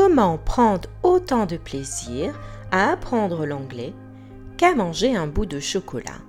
Comment 0.00 0.38
prendre 0.38 0.88
autant 1.02 1.44
de 1.44 1.56
plaisir 1.56 2.32
à 2.70 2.92
apprendre 2.92 3.44
l'anglais 3.46 3.92
qu'à 4.56 4.72
manger 4.72 5.16
un 5.16 5.26
bout 5.26 5.44
de 5.44 5.58
chocolat 5.58 6.20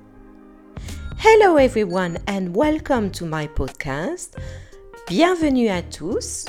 Hello 1.24 1.59
everyone 1.59 2.17
and 2.27 2.55
welcome 2.55 3.11
to 3.11 3.27
my 3.27 3.47
podcast. 3.47 4.35
Bienvenue 5.08 5.69
à 5.69 5.83
tous 5.83 6.45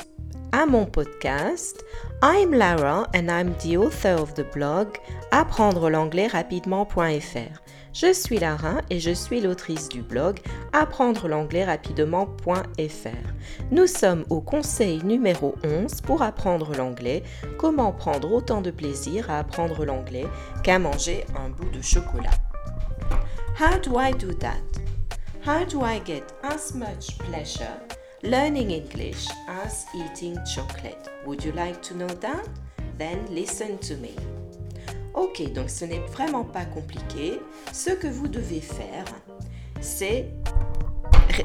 à 0.51 0.65
mon 0.65 0.87
podcast. 0.87 1.85
I'm 2.23 2.55
Lara 2.55 3.07
and 3.13 3.29
I'm 3.29 3.53
the 3.59 3.77
author 3.77 4.19
of 4.19 4.33
the 4.33 4.51
blog 4.51 4.97
apprendre 5.29 5.91
l'anglais 5.91 6.25
rapidement.fr. 6.25 7.61
Je 7.93 8.13
suis 8.13 8.39
Lara 8.39 8.81
et 8.89 9.01
je 9.01 9.11
suis 9.11 9.41
l'autrice 9.41 9.89
du 9.89 10.01
blog 10.01 10.39
apprendre 10.71 11.27
l'anglais 11.27 11.65
rapidement.fr. 11.65 12.47
Nous 13.69 13.87
sommes 13.87 14.23
au 14.29 14.39
conseil 14.39 15.03
numéro 15.03 15.55
11 15.65 15.99
pour 16.01 16.21
apprendre 16.21 16.73
l'anglais, 16.73 17.23
comment 17.57 17.91
prendre 17.91 18.31
autant 18.31 18.61
de 18.61 18.71
plaisir 18.71 19.29
à 19.29 19.39
apprendre 19.39 19.83
l'anglais 19.83 20.25
qu'à 20.63 20.79
manger 20.79 21.25
un 21.35 21.49
bout 21.49 21.69
de 21.69 21.81
chocolat. 21.81 22.31
How 23.59 23.77
do 23.79 23.99
I 23.99 24.13
do 24.13 24.33
that? 24.35 24.61
How 25.45 25.65
do 25.65 25.81
I 25.83 25.99
get 26.05 26.23
as 26.43 26.73
much 26.73 27.17
pleasure 27.17 27.77
learning 28.23 28.71
English 28.71 29.27
as 29.65 29.85
eating 29.93 30.37
chocolate? 30.45 31.09
Would 31.25 31.43
you 31.43 31.51
like 31.51 31.81
to 31.81 31.95
know 31.95 32.07
that? 32.21 32.47
Then 32.97 33.25
listen 33.29 33.77
to 33.79 33.97
me. 33.97 34.15
Ok, 35.13 35.51
donc 35.53 35.69
ce 35.69 35.85
n'est 35.85 35.99
vraiment 35.99 36.43
pas 36.43 36.65
compliqué. 36.65 37.39
Ce 37.73 37.89
que 37.89 38.07
vous 38.07 38.27
devez 38.27 38.61
faire, 38.61 39.05
c'est 39.81 40.27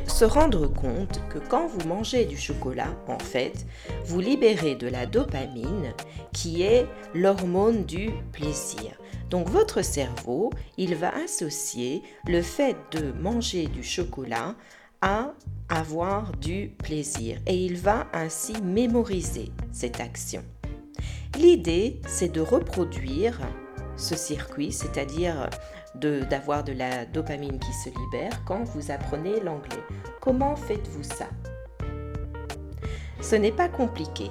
se 0.06 0.24
rendre 0.24 0.66
compte 0.66 1.20
que 1.28 1.38
quand 1.38 1.66
vous 1.66 1.86
mangez 1.88 2.24
du 2.24 2.36
chocolat, 2.36 2.94
en 3.08 3.18
fait, 3.18 3.66
vous 4.04 4.20
libérez 4.20 4.74
de 4.74 4.88
la 4.88 5.06
dopamine 5.06 5.94
qui 6.32 6.62
est 6.62 6.86
l'hormone 7.14 7.84
du 7.84 8.10
plaisir. 8.32 8.92
Donc 9.30 9.48
votre 9.48 9.82
cerveau, 9.82 10.50
il 10.76 10.94
va 10.94 11.14
associer 11.16 12.02
le 12.26 12.42
fait 12.42 12.76
de 12.92 13.12
manger 13.12 13.66
du 13.66 13.82
chocolat 13.82 14.54
à 15.02 15.32
avoir 15.68 16.32
du 16.32 16.72
plaisir 16.78 17.38
et 17.46 17.56
il 17.56 17.76
va 17.76 18.06
ainsi 18.12 18.54
mémoriser 18.62 19.50
cette 19.72 20.00
action. 20.00 20.42
L'idée, 21.36 22.00
c'est 22.06 22.32
de 22.32 22.40
reproduire 22.40 23.38
ce 23.96 24.16
circuit, 24.16 24.72
c'est-à-dire 24.72 25.50
d'avoir 25.94 26.64
de, 26.64 26.72
la 26.72 27.04
dopamine 27.04 27.58
qui 27.58 27.72
se 27.72 27.90
libère 27.90 28.42
quand 28.46 28.64
vous 28.64 28.90
apprenez 28.90 29.40
l'anglais. 29.40 29.82
Comment 30.20 30.56
faites-vous 30.56 31.02
ça? 31.02 31.28
Ce 33.20 33.36
n'est 33.36 33.52
pas 33.52 33.68
compliqué. 33.68 34.30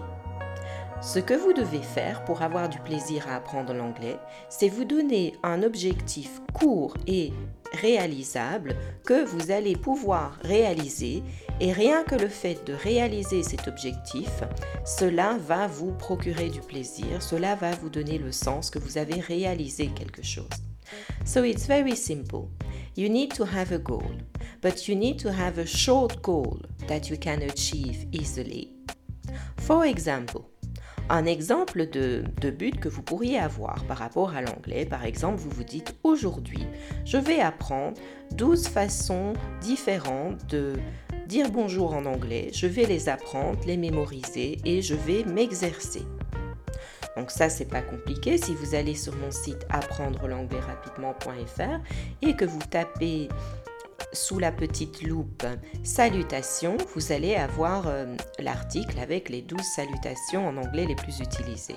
Ce 1.01 1.19
que 1.19 1.33
vous 1.33 1.53
devez 1.53 1.81
faire 1.81 2.23
pour 2.23 2.41
avoir 2.41 2.69
du 2.69 2.79
plaisir 2.79 3.27
à 3.27 3.35
apprendre 3.35 3.73
l'anglais, 3.73 4.17
c'est 4.49 4.69
vous 4.69 4.85
donner 4.85 5.33
un 5.43 5.61
objectif 5.61 6.41
court 6.53 6.95
et 7.05 7.33
réalisable 7.73 8.75
que 9.05 9.25
vous 9.25 9.51
allez 9.51 9.75
pouvoir 9.75 10.37
réaliser 10.41 11.21
et 11.59 11.73
rien 11.73 12.03
que 12.03 12.15
le 12.15 12.29
fait 12.29 12.65
de 12.65 12.73
réaliser 12.73 13.43
cet 13.43 13.67
objectif, 13.67 14.29
cela 14.85 15.37
va 15.37 15.67
vous 15.67 15.91
procurer 15.91 16.49
du 16.49 16.61
plaisir, 16.61 17.21
cela 17.21 17.55
va 17.55 17.71
vous 17.71 17.89
donner 17.89 18.17
le 18.17 18.31
sens 18.31 18.69
que 18.69 18.79
vous 18.79 18.97
avez 18.97 19.19
réalisé 19.19 19.87
quelque 19.87 20.23
chose. 20.23 20.47
So 21.25 21.43
it's 21.43 21.67
very 21.67 21.95
simple. 21.95 22.49
You 22.95 23.09
need 23.09 23.33
to 23.35 23.43
have 23.43 23.73
a 23.73 23.79
goal, 23.79 24.11
but 24.61 24.87
you 24.87 24.95
need 24.95 25.17
to 25.23 25.29
have 25.29 25.59
a 25.59 25.65
short 25.65 26.21
goal 26.21 26.59
that 26.87 27.09
you 27.09 27.17
can 27.17 27.41
achieve 27.41 28.07
easily. 28.13 28.71
For 29.57 29.85
example, 29.85 30.45
un 31.09 31.25
exemple 31.25 31.87
de, 31.89 32.23
but 32.49 32.79
que 32.79 32.89
vous 32.89 33.01
pourriez 33.01 33.39
avoir 33.39 33.83
par 33.85 33.97
rapport 33.97 34.35
à 34.35 34.41
l'anglais, 34.41 34.85
par 34.85 35.05
exemple, 35.05 35.37
vous 35.37 35.49
vous 35.49 35.63
dites 35.63 35.95
aujourd'hui, 36.03 36.65
je 37.05 37.17
vais 37.17 37.39
apprendre 37.39 37.97
12 38.31 38.67
façons 38.67 39.33
différentes 39.61 40.45
de 40.47 40.73
dire 41.27 41.49
bonjour 41.51 41.93
en 41.93 42.05
anglais, 42.05 42.49
je 42.53 42.67
vais 42.67 42.85
les 42.85 43.09
apprendre, 43.09 43.59
les 43.65 43.77
mémoriser 43.77 44.57
et 44.65 44.81
je 44.81 44.95
vais 44.95 45.23
m'exercer. 45.23 46.03
Donc 47.15 47.31
ça, 47.31 47.49
c'est 47.49 47.65
pas 47.65 47.81
compliqué. 47.81 48.37
Si 48.37 48.53
vous 48.53 48.75
allez 48.75 48.95
sur 48.95 49.15
mon 49.15 49.31
site 49.31 49.65
apprendre 49.69 50.27
l'anglais 50.27 50.59
rapidement.fr 50.59 51.79
et 52.21 52.35
que 52.35 52.45
vous 52.45 52.59
tapez 52.69 53.29
sous 54.15 54.39
la 54.39 54.51
petite 54.51 55.03
loupe 55.03 55.45
salutations, 55.83 56.77
vous 56.95 57.11
allez 57.11 57.35
avoir 57.35 57.87
euh, 57.87 58.15
l'article 58.39 58.99
avec 58.99 59.29
les 59.29 59.41
12 59.41 59.61
salutations 59.61 60.47
en 60.47 60.57
anglais 60.57 60.85
les 60.85 60.95
plus 60.95 61.19
utilisées. 61.19 61.75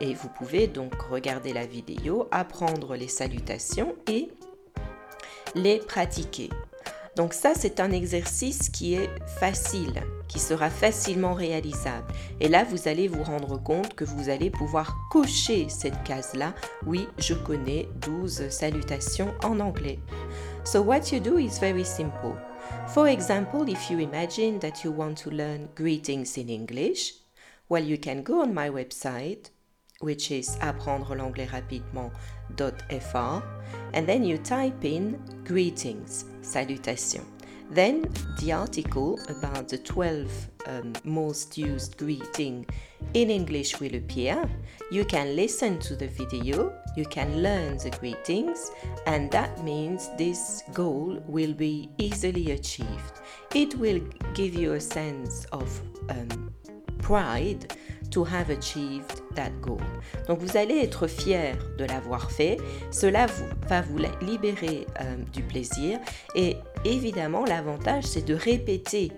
Et 0.00 0.14
vous 0.14 0.28
pouvez 0.28 0.66
donc 0.66 0.94
regarder 1.02 1.52
la 1.52 1.66
vidéo, 1.66 2.28
apprendre 2.30 2.96
les 2.96 3.08
salutations 3.08 3.94
et 4.08 4.28
les 5.54 5.78
pratiquer. 5.78 6.50
Donc 7.16 7.34
ça, 7.34 7.52
c'est 7.54 7.80
un 7.80 7.92
exercice 7.92 8.68
qui 8.68 8.94
est 8.94 9.10
facile, 9.38 10.02
qui 10.28 10.38
sera 10.38 10.70
facilement 10.70 11.34
réalisable. 11.34 12.12
Et 12.40 12.48
là, 12.48 12.64
vous 12.64 12.88
allez 12.88 13.08
vous 13.08 13.22
rendre 13.22 13.62
compte 13.62 13.94
que 13.94 14.04
vous 14.04 14.28
allez 14.28 14.50
pouvoir 14.50 14.96
cocher 15.10 15.68
cette 15.68 16.02
case-là. 16.04 16.54
Oui, 16.86 17.08
je 17.18 17.34
connais 17.34 17.88
12 18.02 18.48
salutations 18.50 19.32
en 19.42 19.60
anglais. 19.60 19.98
So 20.64 20.82
what 20.82 21.12
you 21.12 21.20
do 21.20 21.38
is 21.38 21.58
very 21.60 21.84
simple. 21.84 22.34
For 22.88 23.08
example, 23.08 23.68
if 23.68 23.90
you 23.90 23.98
imagine 23.98 24.58
that 24.60 24.84
you 24.84 24.92
want 24.92 25.14
to 25.22 25.30
learn 25.30 25.68
greetings 25.76 26.36
in 26.36 26.48
English, 26.48 27.14
well, 27.68 27.82
you 27.82 27.98
can 27.98 28.22
go 28.22 28.42
on 28.42 28.52
my 28.52 28.70
website, 28.70 29.50
which 30.00 30.30
is 30.30 30.56
apprendre 30.60 31.14
l'anglais 31.14 31.46
rapidement.fr, 31.46 33.42
and 33.94 34.06
then 34.06 34.24
you 34.24 34.38
type 34.38 34.84
in 34.84 35.18
greetings, 35.44 36.26
salutation. 36.42 37.35
Then 37.70 38.08
the 38.40 38.52
article 38.52 39.18
about 39.28 39.68
the 39.68 39.78
12 39.78 40.50
um, 40.66 40.92
most 41.04 41.58
used 41.58 41.96
greeting 41.96 42.66
in 43.14 43.30
English 43.30 43.80
will 43.80 43.94
appear. 43.94 44.48
You 44.90 45.04
can 45.04 45.36
listen 45.36 45.78
to 45.80 45.96
the 45.96 46.08
video, 46.08 46.72
you 46.96 47.04
can 47.04 47.42
learn 47.42 47.78
the 47.78 47.90
greetings, 47.90 48.70
and 49.06 49.30
that 49.30 49.62
means 49.64 50.10
this 50.16 50.62
goal 50.72 51.22
will 51.26 51.54
be 51.54 51.90
easily 51.98 52.52
achieved. 52.52 53.20
It 53.54 53.74
will 53.76 54.00
give 54.34 54.54
you 54.54 54.74
a 54.74 54.80
sense 54.80 55.44
of 55.46 55.80
um, 56.10 56.52
pride 56.98 57.74
to 58.10 58.24
have 58.24 58.50
achieved 58.50 59.22
that 59.34 59.52
goal. 59.60 59.80
Donc 60.26 60.40
vous 60.40 60.56
allez 60.56 60.78
être 60.78 61.06
fier 61.06 61.56
de 61.78 61.84
l'avoir 61.84 62.30
fait. 62.30 62.58
Cela 62.90 63.26
vous, 63.26 63.44
va 63.68 63.82
vous 63.82 63.98
libérer 64.20 64.86
euh, 65.00 65.16
du 65.32 65.42
plaisir. 65.42 65.98
Et 66.34 66.56
évidemment, 66.92 67.44
l'avantage, 67.44 68.04
c'est 68.04 68.24
de 68.24 68.34
répéter 68.34 69.12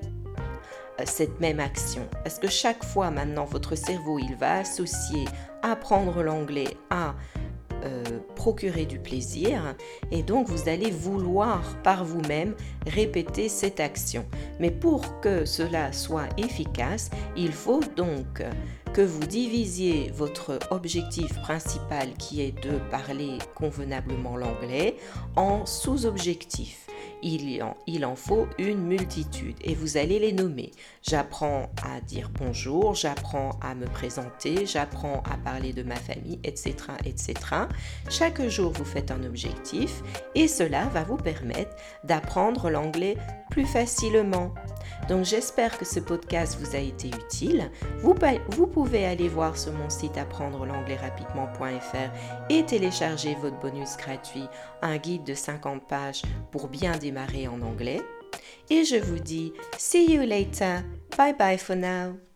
euh, 1.01 1.05
cette 1.05 1.41
même 1.41 1.61
action. 1.61 2.09
Parce 2.25 2.39
que 2.39 2.49
chaque 2.49 2.85
fois 2.85 3.11
maintenant, 3.11 3.45
votre 3.45 3.75
cerveau, 3.75 4.19
il 4.19 4.35
va 4.37 4.59
associer 4.59 5.25
apprendre 5.63 6.23
l'anglais 6.23 6.77
à 6.91 7.15
euh, 7.85 8.03
procurer 8.35 8.87
du 8.87 8.99
plaisir 8.99 9.77
et 10.11 10.25
donc 10.25 10.49
vous 10.49 10.69
allez 10.69 10.91
vouloir 10.91 11.63
par 11.85 12.05
vous-même 12.05 12.55
répéter 12.87 13.49
cette 13.49 13.79
action. 13.79 14.25
Mais 14.59 14.71
pour 14.71 15.21
que 15.21 15.45
cela 15.45 15.93
soit 15.93 16.29
efficace, 16.39 17.11
il 17.37 17.53
faut 17.53 17.83
donc 17.97 18.43
que 18.93 19.03
vous 19.03 19.27
divisiez 19.27 20.11
votre 20.13 20.59
objectif 20.71 21.33
principal 21.43 22.15
qui 22.19 22.43
est 22.43 22.53
de 22.65 22.79
parler 22.91 23.39
convenablement 23.55 24.37
l'anglais 24.37 24.97
en 25.37 25.65
sous-objectifs 25.65 26.89
il 27.23 27.63
en, 28.05 28.17
faut 28.17 28.47
une 28.59 28.85
multitude 28.85 29.57
et 29.63 29.75
vous 29.75 29.97
allez 29.97 30.19
les 30.19 30.33
nommer. 30.33 30.71
J'apprends 31.03 31.71
à 31.83 32.01
dire 32.01 32.31
bonjour, 32.39 32.95
j'apprends 32.95 33.59
à 33.61 33.75
me 33.75 33.87
présenter, 33.87 34.67
j'apprends 34.67 35.23
à 35.31 35.37
parler 35.37 35.73
de 35.73 35.83
ma 35.83 35.97
famille, 35.97 36.39
etc., 36.45 36.75
etc. 37.05 37.35
Chaque 38.09 38.47
jour, 38.49 38.73
vous 38.73 38.85
faites 38.85 39.11
un 39.11 39.25
objectif 39.25 40.03
et 40.35 40.49
cela 40.49 40.87
va 40.87 41.05
vous 41.05 41.17
permettre 41.17 41.75
d'apprendre 42.05 42.71
l'anglais 42.71 43.17
plus 43.51 43.67
facilement. 43.67 44.53
Donc 45.09 45.25
j'espère 45.25 45.79
que 45.79 45.85
ce 45.85 46.01
podcast 46.01 46.59
vous 46.61 46.77
a 46.77 46.81
été 46.81 47.09
utile. 47.09 47.71
Vous, 48.01 48.67
pouvez 48.67 49.07
aller 49.07 49.29
voir 49.29 49.57
sur 49.57 49.73
mon 49.73 49.89
site 49.89 50.19
apprendre 50.19 50.67
l'anglais 50.67 50.97
rapidement.fr 50.97 52.51
et 52.51 52.65
télécharger 52.65 53.35
votre 53.41 53.59
bonus 53.59 53.97
gratuit, 53.97 54.45
un 54.83 54.99
guide 54.99 55.25
de 55.25 55.35
50 55.35 55.87
pages 55.87 56.23
pour 56.51 56.69
démarrer 56.97 57.49
en 57.49 57.61
anglais. 57.61 58.01
Et 58.71 58.85
je 58.85 58.97
vous 58.97 59.19
dis, 59.19 59.53
see 59.77 60.13
you 60.13 60.23
later. 60.23 60.83
Bye 61.17 61.35
bye 61.37 61.59
for 61.59 61.77
now. 61.77 62.28